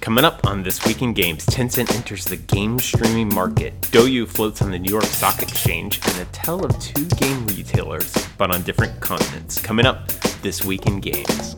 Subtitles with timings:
[0.00, 4.62] Coming up on This Week in Games, Tencent enters the game streaming market, Douyu floats
[4.62, 8.62] on the New York Stock Exchange, and a tale of two game retailers, but on
[8.62, 9.60] different continents.
[9.60, 10.08] Coming up
[10.40, 11.56] This Week in Games.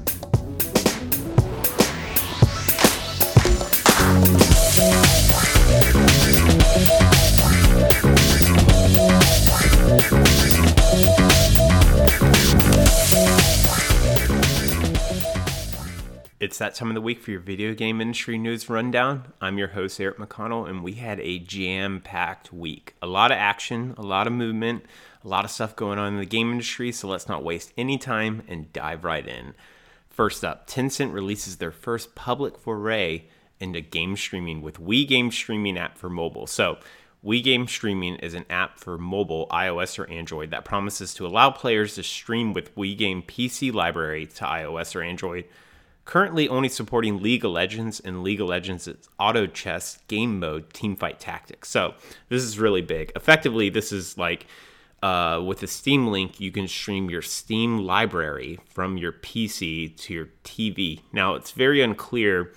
[16.52, 19.32] It's that time of the week for your video game industry news rundown.
[19.40, 22.94] I'm your host, Eric McConnell, and we had a jam packed week.
[23.00, 24.84] A lot of action, a lot of movement,
[25.24, 27.96] a lot of stuff going on in the game industry, so let's not waste any
[27.96, 29.54] time and dive right in.
[30.10, 33.24] First up, Tencent releases their first public foray
[33.58, 36.46] into game streaming with WeGame Streaming app for mobile.
[36.46, 36.76] So,
[37.24, 41.94] WeGame Streaming is an app for mobile, iOS, or Android that promises to allow players
[41.94, 45.46] to stream with WeGame PC library to iOS or Android
[46.04, 48.88] currently only supporting League of Legends and League of Legends'
[49.18, 51.68] auto chess game mode Teamfight Tactics.
[51.68, 51.94] So
[52.28, 53.12] this is really big.
[53.14, 54.46] Effectively, this is like
[55.02, 60.14] uh, with the Steam Link, you can stream your Steam library from your PC to
[60.14, 61.00] your TV.
[61.12, 62.52] Now, it's very unclear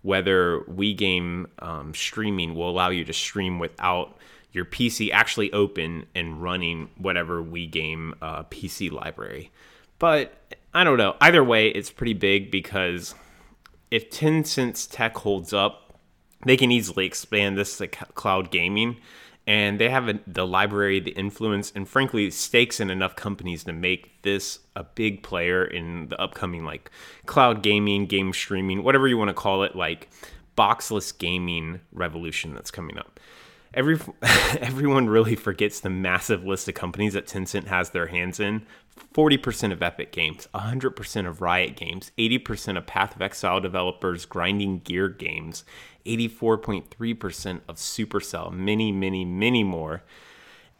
[0.00, 4.16] whether WeGame um, streaming will allow you to stream without
[4.52, 9.50] your PC actually open and running whatever WeGame uh, PC library.
[9.98, 11.16] But I don't know.
[11.20, 13.14] Either way, it's pretty big because
[13.90, 15.98] if Tencent's tech holds up,
[16.46, 18.96] they can easily expand this to cloud gaming.
[19.46, 24.22] And they have the library, the influence, and frankly, stakes in enough companies to make
[24.22, 26.90] this a big player in the upcoming like
[27.26, 30.08] cloud gaming, game streaming, whatever you want to call it, like
[30.56, 33.18] boxless gaming revolution that's coming up
[33.74, 33.98] every
[34.60, 38.66] everyone really forgets the massive list of companies that Tencent has their hands in.
[39.14, 44.80] 40% of Epic Games, 100% of Riot Games, 80% of Path of Exile developers grinding
[44.80, 45.64] gear games,
[46.04, 50.02] 84.3% of Supercell, many, many, many more.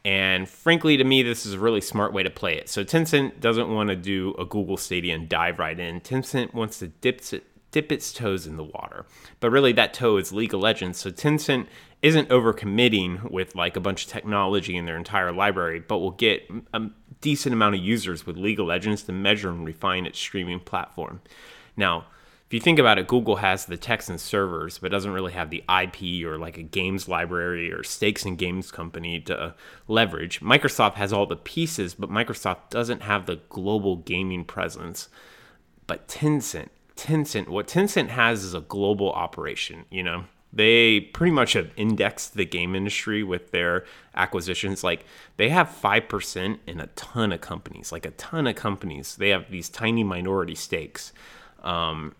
[0.04, 2.68] And frankly, to me, this is a really smart way to play it.
[2.68, 6.00] So Tencent doesn't want to do a Google Stadia and dive right in.
[6.00, 7.20] Tencent wants to dip
[7.72, 9.04] dip its toes in the water.
[9.40, 10.98] But really, that toe is League of Legends.
[10.98, 11.66] So Tencent
[12.02, 16.48] isn't overcommitting with like a bunch of technology in their entire library, but will get
[16.72, 16.82] a
[17.20, 21.20] decent amount of users with League of Legends to measure and refine its streaming platform.
[21.76, 22.06] Now,
[22.52, 25.48] if you think about it, Google has the text and servers, but doesn't really have
[25.48, 29.54] the IP or like a games library or stakes and games company to
[29.88, 30.42] leverage.
[30.42, 35.08] Microsoft has all the pieces, but Microsoft doesn't have the global gaming presence.
[35.86, 36.68] But Tencent,
[37.02, 40.24] Tencent, what Tencent has is a global operation, you know?
[40.52, 44.84] They pretty much have indexed the game industry with their acquisitions.
[44.84, 45.04] Like
[45.36, 49.16] they have 5% in a ton of companies, like a ton of companies.
[49.16, 51.12] They have these tiny minority stakes.
[51.62, 52.14] Um,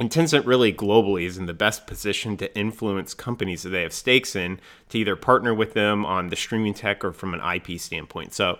[0.00, 3.92] and Tencent really globally is in the best position to influence companies that they have
[3.92, 4.58] stakes in
[4.88, 8.32] to either partner with them on the streaming tech or from an IP standpoint.
[8.32, 8.58] So,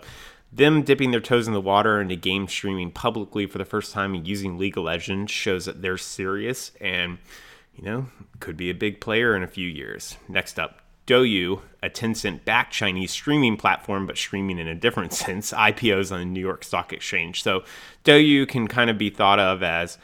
[0.51, 4.15] them dipping their toes in the water into game streaming publicly for the first time
[4.15, 7.19] and using League of Legends shows that they're serious and
[7.79, 8.05] you know,
[8.39, 10.17] could be a big player in a few years.
[10.27, 15.53] Next up, Douyu, a Tencent backed Chinese streaming platform, but streaming in a different sense,
[15.53, 17.41] IPOs on the New York Stock Exchange.
[17.41, 17.63] So
[18.03, 19.97] Douyu can kind of be thought of as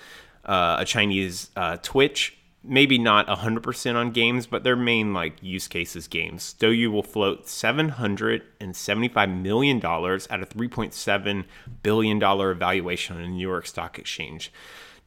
[0.45, 5.67] uh, a Chinese uh, Twitch, maybe not 100% on games, but their main like use
[5.67, 6.55] cases games.
[6.59, 11.45] Douyu will float $775 million at a $3.7
[11.83, 14.51] billion valuation on the New York Stock Exchange.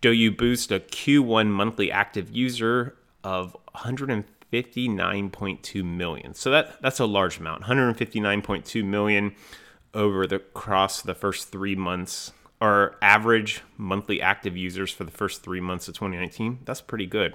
[0.00, 6.34] Douyu boost a Q1 monthly active user of 159.2 million.
[6.34, 7.64] So that that's a large amount.
[7.64, 9.34] 159.2 million
[9.94, 15.42] over the across the first 3 months or average monthly active users for the first
[15.42, 16.60] 3 months of 2019.
[16.64, 17.34] That's pretty good.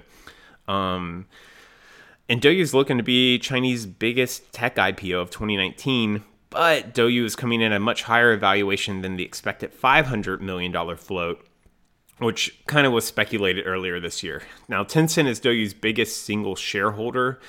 [0.67, 1.27] Um
[2.29, 7.35] and Douyu is looking to be Chinese biggest tech IPO of 2019, but Douyu is
[7.35, 11.45] coming in at a much higher valuation than the expected $500 million float
[12.19, 14.43] which kind of was speculated earlier this year.
[14.67, 17.39] Now, Tencent is Douyu's biggest single shareholder,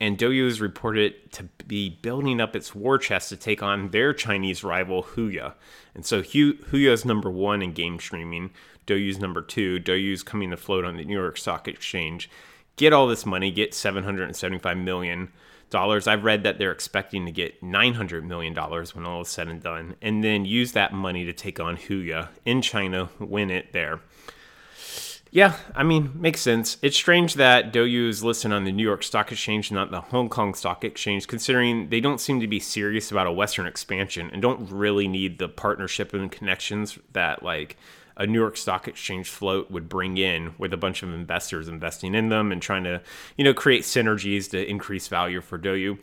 [0.00, 4.12] and Douyu is reported to be building up its war chest to take on their
[4.12, 5.54] Chinese rival Huya.
[5.94, 8.50] And so Huya is number one in game streaming,
[8.86, 9.78] Douyu's number two.
[9.78, 12.30] Douyu's coming to float on the New York Stock Exchange.
[12.76, 15.32] Get all this money, get 775 million
[15.70, 16.06] dollars.
[16.06, 19.62] I've read that they're expecting to get 900 million dollars when all is said and
[19.62, 24.00] done, and then use that money to take on Huya in China, win it there.
[25.30, 26.78] Yeah, I mean, makes sense.
[26.80, 30.30] It's strange that Douyu is listed on the New York Stock Exchange, not the Hong
[30.30, 34.40] Kong Stock Exchange, considering they don't seem to be serious about a Western expansion and
[34.40, 37.76] don't really need the partnership and connections that like
[38.16, 42.14] a New York Stock Exchange float would bring in with a bunch of investors investing
[42.14, 43.00] in them and trying to,
[43.36, 45.98] you know, create synergies to increase value for DouYu.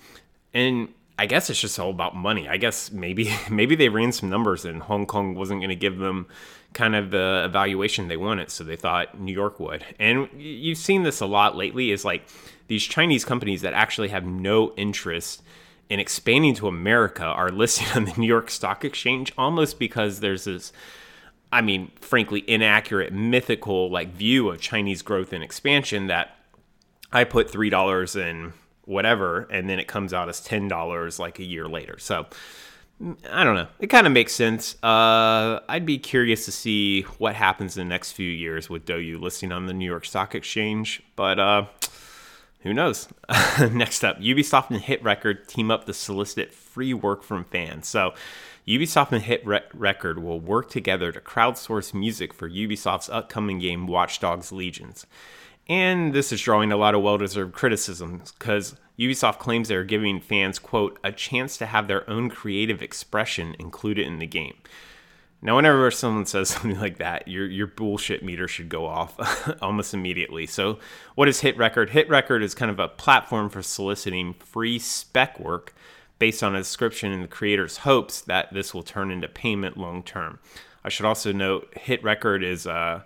[0.54, 2.48] And I guess it's just all about money.
[2.48, 5.98] I guess maybe maybe they ran some numbers and Hong Kong wasn't going to give
[5.98, 6.28] them
[6.76, 9.84] kind of the evaluation they wanted, so they thought New York would.
[9.98, 11.90] And you've seen this a lot lately.
[11.92, 12.28] Is like
[12.68, 15.42] these Chinese companies that actually have no interest
[15.90, 20.44] in expanding to America are listed on the New York Stock Exchange almost because there's
[20.44, 20.72] this.
[21.52, 26.36] I mean, frankly, inaccurate, mythical like view of Chinese growth and expansion that
[27.12, 31.40] I put three dollars in whatever, and then it comes out as ten dollars like
[31.40, 31.98] a year later.
[32.00, 32.28] So
[33.02, 33.68] I don't know.
[33.80, 34.82] It kind of makes sense.
[34.82, 39.20] Uh, I'd be curious to see what happens in the next few years with DouYu
[39.20, 41.66] listing on the New York Stock Exchange, but uh,
[42.62, 43.10] who knows?
[43.72, 47.88] next up, Ubisoft and Hit Record team up to solicit free work from fans.
[47.88, 48.14] So.
[48.68, 53.86] Ubisoft and Hit Re- Record will work together to crowdsource music for Ubisoft's upcoming game
[53.86, 55.06] Watch Dogs Legions.
[55.68, 60.20] And this is drawing a lot of well deserved criticism because Ubisoft claims they're giving
[60.20, 64.56] fans, quote, a chance to have their own creative expression included in the game.
[65.42, 69.18] Now, whenever someone says something like that, your, your bullshit meter should go off
[69.62, 70.46] almost immediately.
[70.46, 70.80] So,
[71.16, 71.92] what is Hit Record?
[71.92, 75.74] Hit Record is kind of a platform for soliciting free spec work
[76.18, 80.02] based on a description in the creator's hopes that this will turn into payment long
[80.02, 80.40] term.
[80.84, 83.02] I should also note Hit Record is uh,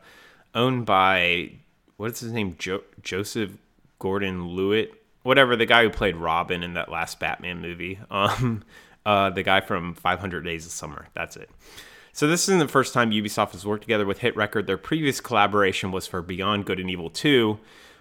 [0.54, 1.54] owned by
[1.98, 2.56] what is his name?
[2.58, 3.52] Jo- Joseph
[4.00, 8.00] Gordon-Levitt, whatever the guy who played Robin in that last Batman movie.
[8.12, 8.64] Um,
[9.06, 11.08] uh, the guy from 500 Days of Summer.
[11.14, 11.50] That's it.
[12.12, 14.68] So this isn't the first time Ubisoft has worked together with Hit Record.
[14.68, 17.58] Their previous collaboration was for Beyond Good and Evil 2,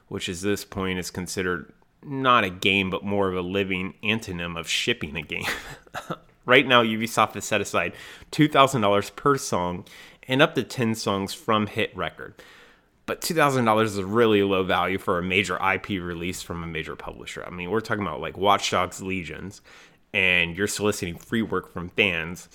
[0.08, 1.72] which at this point is considered
[2.02, 5.46] not a game, but more of a living antonym of shipping a game.
[6.44, 7.92] right now, Ubisoft has set aside
[8.32, 9.84] $2,000 per song
[10.26, 12.34] and up to 10 songs from Hit Record
[13.08, 16.94] but $2,000 is a really low value for a major IP release from a major
[16.94, 17.42] publisher.
[17.44, 19.62] I mean, we're talking about like Watch Dogs Legions,
[20.12, 22.50] and you're soliciting free work from fans,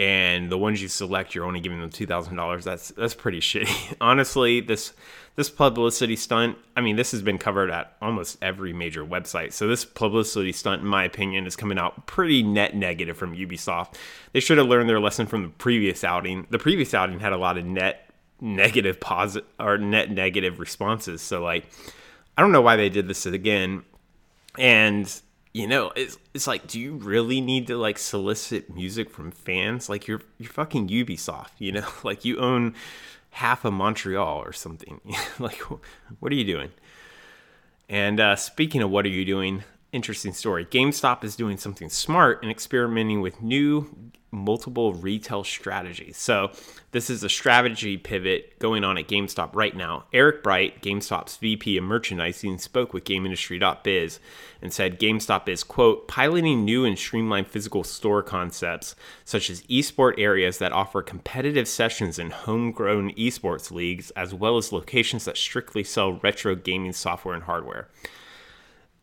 [0.00, 2.64] and the ones you select, you're only giving them $2,000.
[2.64, 3.94] That's that's pretty shitty.
[4.00, 4.92] Honestly, this
[5.36, 9.52] this publicity stunt, I mean, this has been covered at almost every major website.
[9.52, 13.94] So this publicity stunt, in my opinion, is coming out pretty net negative from Ubisoft.
[14.32, 16.48] They should have learned their lesson from the previous outing.
[16.50, 18.11] The previous outing had a lot of net
[18.42, 21.22] negative positive or net negative responses.
[21.22, 21.64] So like,
[22.36, 23.84] I don't know why they did this again.
[24.58, 25.22] And
[25.54, 29.88] you know, it's it's like, do you really need to like solicit music from fans?
[29.88, 32.74] Like you're you're fucking Ubisoft, you know, like you own
[33.30, 35.00] half of Montreal or something.
[35.38, 35.60] like,
[36.20, 36.70] what are you doing?
[37.88, 40.64] And uh, speaking of what are you doing, interesting story.
[40.64, 46.16] GameStop is doing something smart and experimenting with new multiple retail strategies.
[46.16, 46.52] So,
[46.92, 50.04] this is a strategy pivot going on at GameStop right now.
[50.12, 54.20] Eric Bright, GameStop's VP of merchandising, spoke with GameIndustry.biz
[54.62, 58.94] and said GameStop is, quote, piloting new and streamlined physical store concepts,
[59.24, 64.72] such as esport areas that offer competitive sessions in homegrown esports leagues, as well as
[64.72, 67.88] locations that strictly sell retro gaming software and hardware.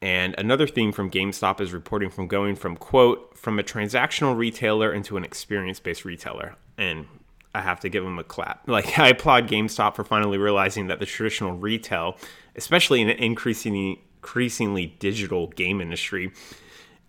[0.01, 4.94] And another theme from GameStop is reporting from going from quote from a transactional retailer
[4.94, 6.56] into an experience-based retailer.
[6.78, 7.06] And
[7.54, 8.68] I have to give them a clap.
[8.68, 12.18] Like I applaud GameStop for finally realizing that the traditional retail,
[12.56, 16.31] especially in an increasingly increasingly digital game industry,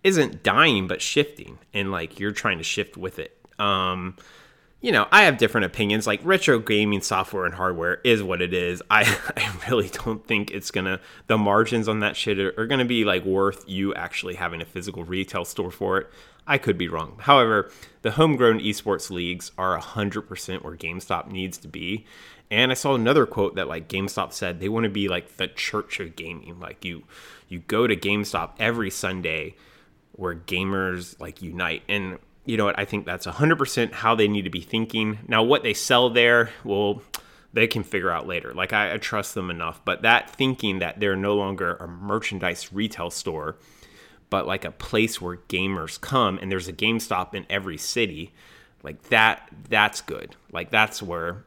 [0.04, 1.58] isn't dying but shifting.
[1.74, 3.36] And like you're trying to shift with it.
[3.58, 4.16] Um,
[4.80, 6.06] you know, I have different opinions.
[6.06, 8.82] Like retro gaming software and hardware is what it is.
[8.90, 9.02] I,
[9.36, 13.04] I really don't think it's gonna the margins on that shit are, are gonna be
[13.04, 16.10] like worth you actually having a physical retail store for it.
[16.46, 17.16] I could be wrong.
[17.20, 17.70] However,
[18.02, 22.06] the homegrown esports leagues are 100% where GameStop needs to be.
[22.50, 25.46] And I saw another quote that like GameStop said they want to be like the
[25.46, 26.58] church of gaming.
[26.58, 27.04] Like you
[27.48, 29.56] you go to GameStop every Sunday
[30.12, 31.82] where gamers like unite.
[31.88, 32.78] And you know what?
[32.78, 35.18] I think that's 100% how they need to be thinking.
[35.28, 37.02] Now, what they sell there, well,
[37.52, 38.54] they can figure out later.
[38.54, 39.84] Like, I, I trust them enough.
[39.84, 43.56] But that thinking that they're no longer a merchandise retail store,
[44.30, 48.32] but like a place where gamers come and there's a GameStop in every city,
[48.82, 50.36] like that, that's good.
[50.52, 51.44] Like, that's where.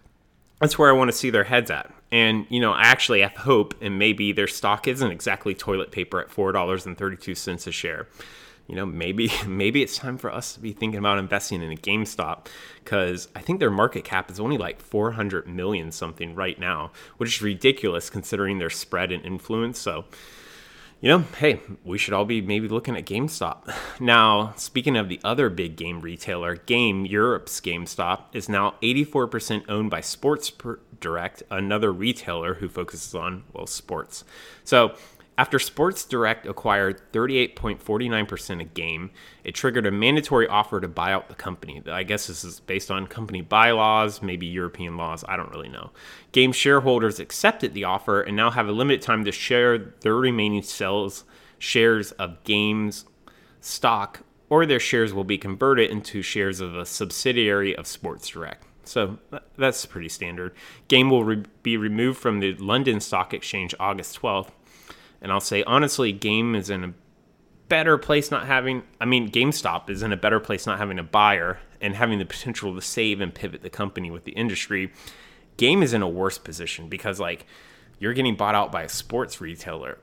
[0.61, 1.91] That's where I want to see their heads at.
[2.09, 6.21] And, you know, I actually have hope, and maybe their stock isn't exactly toilet paper
[6.21, 8.07] at $4.32 a share
[8.67, 11.75] you know, maybe maybe it's time for us to be thinking about investing in a
[11.75, 12.47] GameStop
[12.83, 17.35] because I think their market cap is only like 400 million something right now, which
[17.35, 19.79] is ridiculous considering their spread and influence.
[19.79, 20.05] So,
[21.01, 23.73] you know, hey, we should all be maybe looking at GameStop.
[23.99, 29.89] Now, speaking of the other big game retailer, Game Europe's GameStop is now 84% owned
[29.89, 30.51] by Sports
[30.99, 34.23] Direct, another retailer who focuses on, well, sports.
[34.63, 34.95] So,
[35.35, 39.09] after Sports Direct acquired 38.49% of Game,
[39.43, 41.81] it triggered a mandatory offer to buy out the company.
[41.87, 45.89] I guess this is based on company bylaws, maybe European laws, I don't really know.
[46.33, 50.61] Game shareholders accepted the offer and now have a limited time to share their remaining
[50.61, 51.23] sales
[51.57, 53.05] shares of Game's
[53.59, 58.67] stock, or their shares will be converted into shares of a subsidiary of Sports Direct.
[58.85, 59.17] So
[59.57, 60.53] that's pretty standard.
[60.89, 64.51] Game will re- be removed from the London Stock Exchange August 12th
[65.23, 66.93] and I'll say honestly, Game is in a
[67.69, 68.83] better place not having.
[69.01, 72.25] I mean, GameStop is in a better place not having a buyer and having the
[72.25, 74.91] potential to save and pivot the company with the industry.
[75.57, 77.45] Game is in a worse position because like
[77.99, 79.97] you're getting bought out by a sports retailer.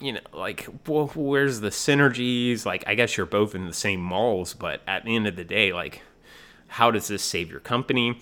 [0.00, 2.66] You know, like well, where's the synergies?
[2.66, 5.44] Like, I guess you're both in the same malls, but at the end of the
[5.44, 6.02] day, like,
[6.66, 8.20] how does this save your company?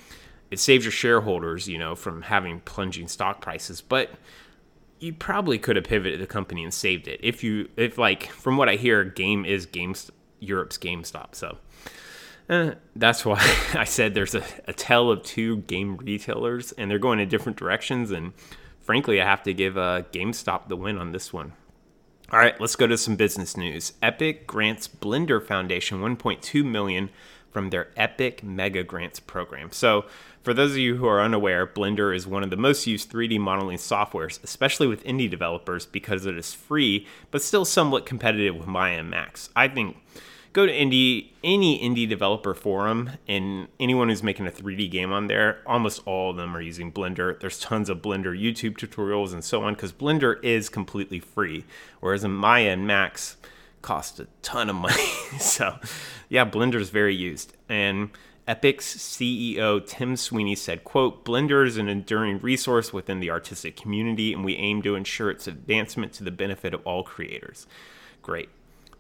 [0.51, 4.11] It saves your shareholders, you know, from having plunging stock prices, but
[5.05, 8.57] you probably could have pivoted the company and saved it if you if like from
[8.57, 11.35] what I hear, game is games Europe's GameStop.
[11.35, 11.59] So
[12.49, 13.39] eh, that's why
[13.75, 17.59] I said there's a, a tale of two game retailers and they're going in different
[17.59, 18.11] directions.
[18.11, 18.33] And
[18.81, 21.53] frankly, I have to give uh, GameStop the win on this one.
[22.33, 23.93] All right, let's go to some business news.
[24.03, 27.11] Epic grants Blender Foundation 1.2 million
[27.55, 29.73] from their Epic Mega Grants program.
[29.73, 30.05] So,
[30.43, 33.41] for those of you who are unaware, Blender is one of the most used 3D
[33.41, 38.67] modeling softwares, especially with indie developers, because it is free but still somewhat competitive with
[38.67, 39.49] Maya and Max.
[39.57, 39.97] I think
[40.53, 45.29] go to indie any indie developer forum and anyone who's making a 3D game on
[45.29, 47.39] there, almost all of them are using Blender.
[47.41, 51.65] There's tons of Blender YouTube tutorials and so on because Blender is completely free,
[52.01, 53.37] whereas in Maya and Max
[53.85, 55.13] cost a ton of money.
[55.39, 55.79] so,
[56.31, 57.53] yeah, Blender is very used.
[57.69, 58.09] And
[58.49, 64.33] Epic's CEO Tim Sweeney said, quote, Blender is an enduring resource within the artistic community,
[64.33, 67.67] and we aim to ensure its advancement to the benefit of all creators.
[68.23, 68.49] Great.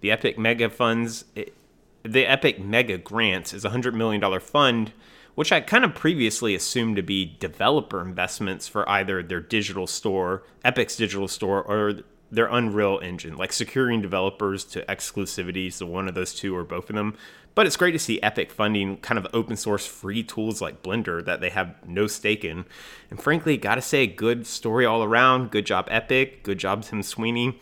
[0.03, 1.55] The Epic Mega Funds, it,
[2.03, 4.93] the Epic Mega Grants is a $100 million fund,
[5.35, 10.43] which I kind of previously assumed to be developer investments for either their digital store,
[10.63, 12.03] Epic's digital store, or
[12.35, 15.73] their Unreal Engine, like securing developers to exclusivity.
[15.73, 17.17] So one of those two or both of them.
[17.55, 21.25] But it's great to see Epic funding kind of open source free tools like Blender
[21.25, 22.65] that they have no stake in.
[23.11, 25.53] And frankly, gotta say, good story all around.
[25.53, 26.43] Good job, Epic.
[26.43, 27.61] Good job, Tim Sweeney.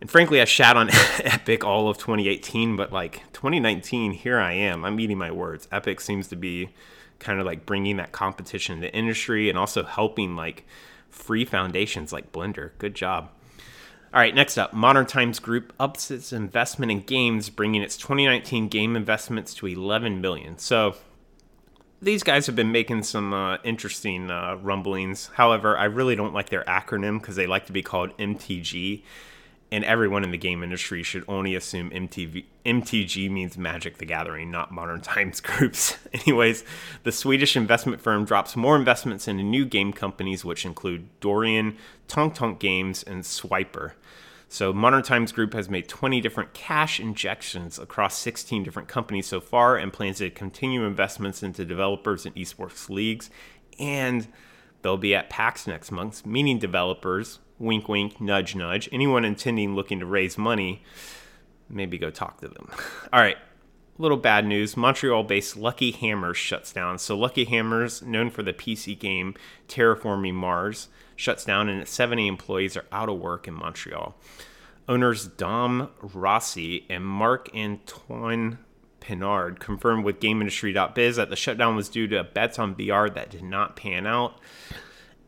[0.00, 0.90] And frankly, I shat on
[1.24, 4.84] Epic all of 2018, but like 2019, here I am.
[4.84, 5.66] I'm eating my words.
[5.72, 6.70] Epic seems to be
[7.18, 10.64] kind of like bringing that competition in the industry and also helping like
[11.10, 12.70] free foundations like Blender.
[12.78, 13.30] Good job.
[14.12, 18.66] All right, next up, Modern Times Group ups its investment in games, bringing its 2019
[18.66, 20.58] game investments to 11 million.
[20.58, 20.96] So
[22.02, 25.30] these guys have been making some uh, interesting uh, rumblings.
[25.34, 29.02] However, I really don't like their acronym because they like to be called MTG,
[29.72, 34.50] and everyone in the game industry should only assume MTV, MTG means Magic the Gathering,
[34.50, 35.96] not Modern Times Groups.
[36.12, 36.64] Anyways,
[37.04, 41.76] the Swedish investment firm drops more investments into new game companies, which include Dorian,
[42.08, 43.92] Tonk Tonk Games, and Swiper.
[44.52, 49.40] So, Modern Times Group has made 20 different cash injections across 16 different companies so
[49.40, 53.30] far and plans to continue investments into developers and esports leagues.
[53.78, 54.26] And
[54.82, 60.00] they'll be at PAX next month, meaning developers, wink, wink, nudge, nudge, anyone intending looking
[60.00, 60.82] to raise money,
[61.68, 62.68] maybe go talk to them.
[63.12, 63.36] All right,
[63.98, 66.98] little bad news Montreal based Lucky Hammers shuts down.
[66.98, 69.34] So, Lucky Hammers, known for the PC game
[69.68, 74.16] Terraforming Mars, shuts down and its 70 employees are out of work in Montreal.
[74.88, 78.58] Owners Dom Rossi and Marc Antoine
[79.00, 83.42] Pinard confirmed with GameIndustry.biz that the shutdown was due to bets on VR that did
[83.42, 84.38] not pan out.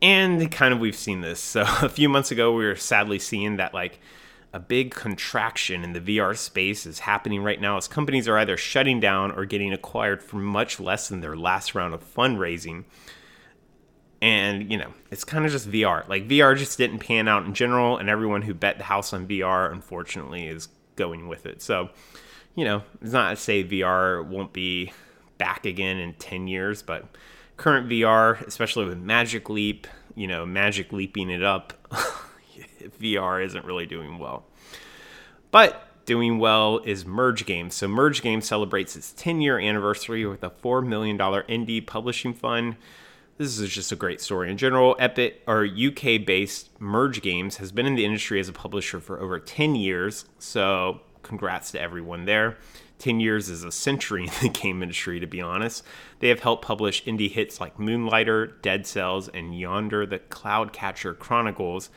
[0.03, 1.39] And kind of we've seen this.
[1.53, 3.99] So a few months ago, we were sadly seeing that like
[4.51, 8.57] a big contraction in the VR space is happening right now as companies are either
[8.57, 12.83] shutting down or getting acquired for much less than their last round of fundraising.
[14.21, 16.07] And, you know, it's kind of just VR.
[16.07, 19.27] Like, VR just didn't pan out in general, and everyone who bet the house on
[19.27, 21.61] VR, unfortunately, is going with it.
[21.61, 21.89] So,
[22.55, 24.93] you know, it's not to say VR won't be
[25.37, 27.05] back again in 10 years, but
[27.57, 31.73] current VR, especially with Magic Leap, you know, Magic Leaping it up,
[32.99, 34.45] VR isn't really doing well.
[35.51, 37.75] But doing well is Merge Games.
[37.75, 42.75] So, Merge Games celebrates its 10 year anniversary with a $4 million indie publishing fund
[43.37, 44.49] this is just a great story.
[44.49, 48.53] In general, Epic, or UK based Merge Games, has been in the industry as a
[48.53, 50.25] publisher for over 10 years.
[50.39, 52.57] So, congrats to everyone there.
[53.03, 55.83] 10 years is a century in the game industry, to be honest.
[56.19, 61.89] They have helped publish indie hits like Moonlighter, Dead Cells, and Yonder the Cloudcatcher Chronicles,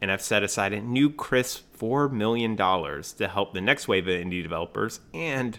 [0.00, 4.14] and have set aside a new crisp $4 million to help the next wave of
[4.14, 5.58] indie developers and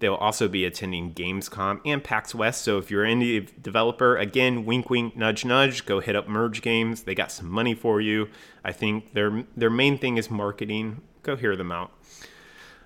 [0.00, 2.62] They'll also be attending Gamescom and PAX West.
[2.62, 6.60] So if you're an indie developer, again, wink, wink, nudge, nudge, go hit up Merge
[6.60, 7.04] Games.
[7.04, 8.28] They got some money for you.
[8.64, 11.00] I think their their main thing is marketing.
[11.22, 11.92] Go hear them out.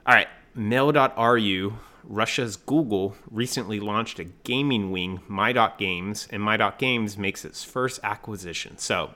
[0.06, 0.28] All right,
[0.58, 8.76] Mail.ru, Russia's Google, recently launched a gaming wing, My.Games, and My.Games makes its first acquisition.
[8.76, 9.12] So,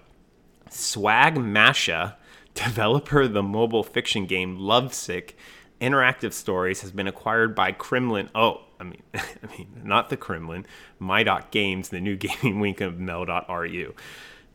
[0.71, 2.17] Swag Masha,
[2.55, 5.37] developer of the mobile fiction game Lovesick,
[5.81, 8.31] Interactive Stories has been acquired by Kremlin.
[8.37, 10.65] Oh, I mean, I mean, not the Kremlin.
[11.01, 13.95] My Games, the new gaming wing of Mail.ru.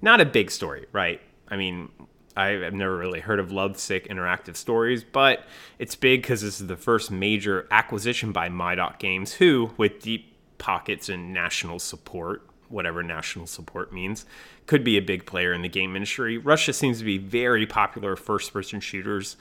[0.02, 1.20] Not a big story, right?
[1.50, 1.90] I mean,
[2.38, 5.46] I've never really heard of Lovesick Interactive Stories, but
[5.80, 10.02] it's big because this is the first major acquisition by My Dot Games, who, with
[10.02, 14.26] deep pockets and national support, whatever national support means,
[14.68, 16.38] could be a big player in the game industry.
[16.38, 19.38] Russia seems to be very popular first person shooters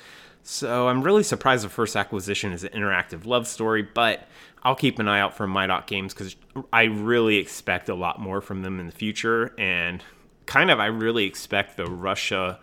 [0.49, 4.29] so I'm really surprised the first acquisition is an interactive love story, but
[4.63, 6.37] I'll keep an eye out for My Dot Games because
[6.73, 9.53] I really expect a lot more from them in the future.
[9.59, 10.05] And
[10.47, 12.59] kind of, I really expect the Russia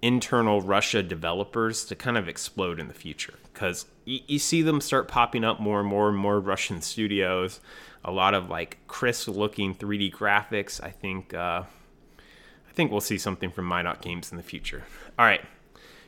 [0.00, 4.80] internal Russia developers to kind of explode in the future because you, you, see them
[4.80, 7.60] start popping up more and more and more Russian studios.
[8.04, 10.82] A lot of like crisp looking 3D graphics.
[10.82, 14.82] I think uh, I think we'll see something from My Dot Games in the future.
[15.18, 15.42] All right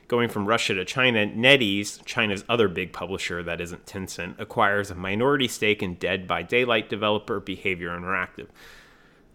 [0.09, 4.95] going from Russia to China, NetEase, China's other big publisher that isn't Tencent, acquires a
[4.95, 8.49] minority stake in Dead by Daylight developer Behavior Interactive.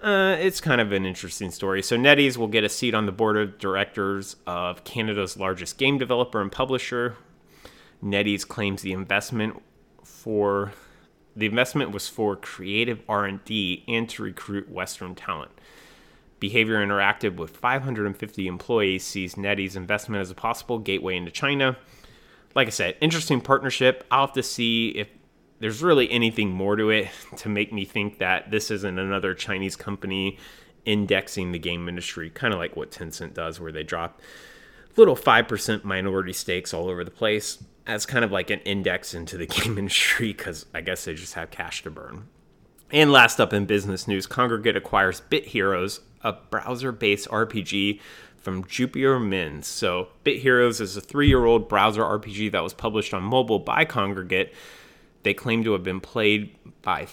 [0.01, 1.81] Uh, it's kind of an interesting story.
[1.83, 5.97] So, NetEase will get a seat on the board of directors of Canada's largest game
[5.97, 7.15] developer and publisher.
[8.01, 9.61] NetEase claims the investment
[10.03, 10.71] for
[11.35, 15.51] the investment was for creative R&D and to recruit Western talent.
[16.39, 21.77] Behavior Interactive, with 550 employees, sees NetEase investment as a possible gateway into China.
[22.55, 24.05] Like I said, interesting partnership.
[24.09, 25.07] I'll have to see if
[25.59, 29.75] there's really anything more to it to make me think that this isn't another Chinese
[29.75, 30.37] company
[30.85, 34.21] indexing the game industry, kind of like what Tencent does, where they drop
[34.95, 39.37] little 5% minority stakes all over the place as kind of like an index into
[39.37, 42.27] the game industry because I guess they just have cash to burn.
[42.91, 47.99] And last up in business news, Kongregate acquires Bit Heroes, a browser based RPG
[48.37, 49.65] from Juppiomenz.
[49.65, 53.59] So, Bit Heroes is a three year old browser RPG that was published on mobile
[53.59, 54.51] by Kongregate.
[55.29, 57.05] They claim to have been played by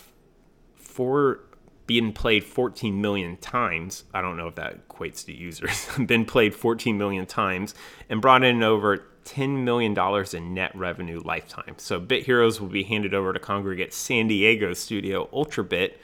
[0.74, 1.40] four,
[1.86, 4.04] being played 14 million times.
[4.14, 5.86] I don't know if that equates to users.
[6.06, 7.74] been played 14 million times
[8.08, 9.94] and brought in over $10 million
[10.32, 11.74] in net revenue lifetime.
[11.76, 15.96] So Bit Heroes will be handed over to Kongregate San Diego studio Ultrabit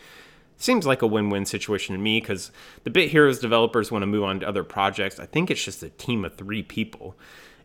[0.59, 2.51] seems like a win-win situation to me because
[2.85, 5.19] the Bit Heroes developers want to move on to other projects.
[5.19, 7.17] I think it's just a team of three people.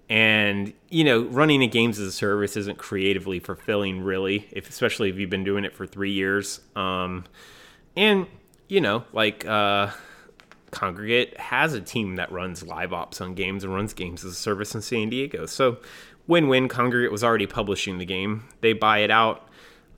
[0.09, 5.09] And you know, running a games as a service isn't creatively fulfilling, really, if especially
[5.09, 6.61] if you've been doing it for three years.
[6.75, 7.25] Um,
[7.95, 8.27] and
[8.69, 9.91] you know, like uh,
[10.71, 14.35] Kongregate has a team that runs live ops on games and runs games as a
[14.35, 15.45] service in San Diego.
[15.45, 15.77] So,
[16.27, 16.69] win-win.
[16.69, 18.45] Kongregate was already publishing the game.
[18.61, 19.47] They buy it out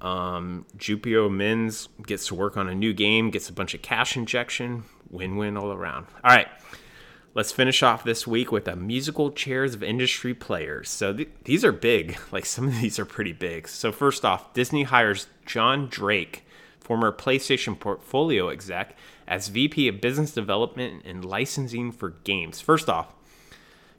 [0.02, 4.86] um, Juppiomenz gets to work on a new game, gets a bunch of cash injection,
[5.10, 6.08] win win all around.
[6.24, 6.48] All right,
[7.34, 10.90] let's finish off this week with a musical chairs of industry players.
[10.90, 13.68] So th- these are big, like some of these are pretty big.
[13.68, 16.46] So, first off, Disney hires John Drake,
[16.80, 22.62] former PlayStation portfolio exec, as VP of Business Development and Licensing for Games.
[22.62, 23.14] First off,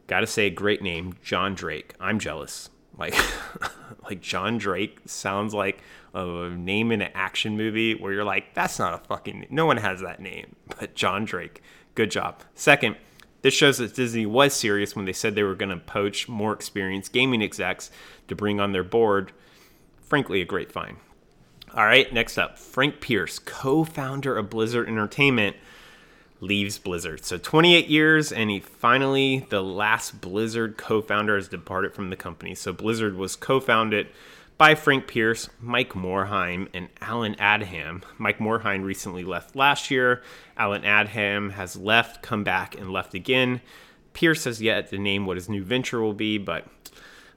[0.07, 1.95] gotta say, great name, John Drake.
[2.01, 2.69] I'm jealous.
[2.99, 3.15] Like,
[4.05, 8.79] like John Drake sounds like a name in an action movie where you're like, that's
[8.79, 9.47] not a fucking.
[9.51, 11.63] No one has that name, but John Drake.
[11.95, 12.43] Good job.
[12.55, 12.97] Second,
[13.43, 16.53] this shows that Disney was serious when they said they were going to poach more
[16.53, 17.91] experienced gaming execs
[18.29, 19.33] to bring on their board.
[20.03, 20.99] Frankly, a great find.
[21.75, 25.57] All right, next up, Frank Pearce, co founder of Blizzard Entertainment
[26.41, 27.25] leaves Blizzard.
[27.25, 32.17] So 28 years, and he finally, the last Blizzard co founder, has departed from the
[32.17, 32.55] company.
[32.55, 34.09] So Blizzard was co founded
[34.61, 38.03] by Frank Pearce, Mike Morhaime, and Alan Adham.
[38.19, 40.23] Mike Morhaime recently left last year.
[40.55, 43.63] Alan Adham has left, come back, and left again.
[44.13, 46.67] Pearce has yet to name what his new venture will be, but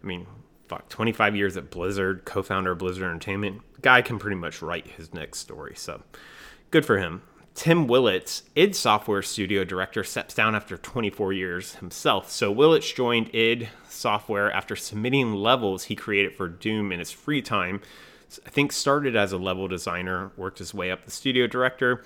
[0.03, 0.27] I mean,
[0.67, 3.61] fuck, 25 years at Blizzard, co founder of Blizzard Entertainment.
[3.81, 6.03] Guy can pretty much write his next story, so
[6.71, 7.21] good for him.
[7.55, 12.29] Tim Willits, id Software studio director, steps down after 24 years himself.
[12.31, 17.41] So Willits joined id Software after submitting levels he created for Doom in his free
[17.41, 17.81] time.
[18.45, 22.03] I think started as a level designer, worked his way up the studio director.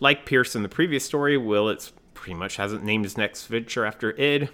[0.00, 4.18] Like Pearce in the previous story, Willits pretty much hasn't named his next venture after
[4.18, 4.48] id.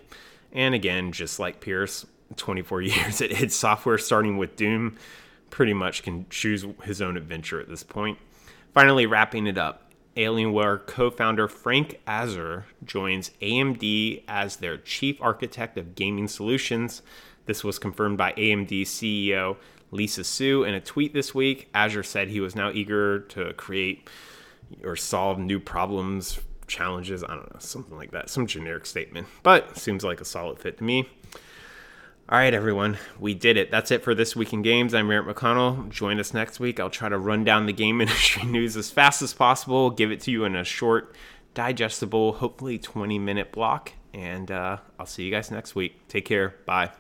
[0.53, 2.05] And again, just like Pearce,
[2.37, 4.97] 24 years at id Software, starting with Doom,
[5.51, 8.19] pretty much can choose his own adventure at this point.
[8.75, 15.79] Finally, wrapping it up, Alienware co founder Frank Azor joins AMD as their chief architect
[15.79, 17.03] of gaming solutions.
[17.46, 19.57] This was confirmed by AMD CEO
[19.90, 21.68] Lisa Su in a tweet this week.
[21.75, 24.09] Azor said he was now eager to create
[24.83, 29.77] or solve new problems, challenges, I don't know, something like that, some generic statement, but
[29.77, 31.09] seems like a solid fit to me.
[32.29, 33.71] All right, everyone, we did it.
[33.71, 34.95] That's it for this week in games.
[34.95, 35.91] I'm Eric McConnell.
[35.91, 36.81] Join us next week.
[36.81, 40.21] I'll try to run down the game industry news as fast as possible, give it
[40.21, 41.15] to you in a short,
[41.53, 43.93] digestible, hopefully 20 minute block.
[44.15, 46.09] And uh, I'll see you guys next week.
[46.09, 46.55] Take care.
[46.65, 46.93] Bye.